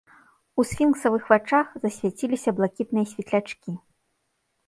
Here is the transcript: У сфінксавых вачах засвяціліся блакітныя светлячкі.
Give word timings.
У 0.61 0.63
сфінксавых 0.69 1.23
вачах 1.33 1.67
засвяціліся 1.83 2.49
блакітныя 2.59 3.05
светлячкі. 3.13 3.71